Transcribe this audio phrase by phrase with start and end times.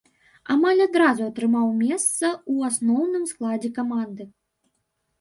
[0.53, 4.23] Амаль адразу атрымаў месца ў асноўным складзе каманды.